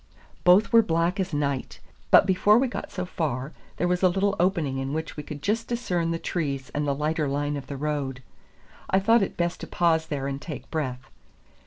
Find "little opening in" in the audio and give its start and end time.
4.09-4.93